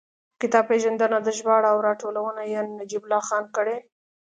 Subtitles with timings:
[0.41, 3.77] کتاب پېژندنه ده، ژباړه او راټولونه یې نجیب الله خان کړې.